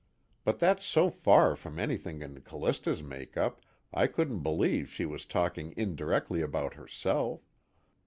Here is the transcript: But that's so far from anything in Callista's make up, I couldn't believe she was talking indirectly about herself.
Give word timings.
But 0.43 0.57
that's 0.57 0.83
so 0.83 1.11
far 1.11 1.55
from 1.55 1.77
anything 1.77 2.23
in 2.23 2.41
Callista's 2.41 3.03
make 3.03 3.37
up, 3.37 3.61
I 3.93 4.07
couldn't 4.07 4.39
believe 4.39 4.89
she 4.89 5.05
was 5.05 5.25
talking 5.25 5.75
indirectly 5.77 6.41
about 6.41 6.73
herself. 6.73 7.41